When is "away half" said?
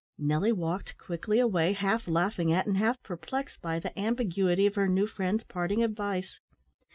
1.37-2.07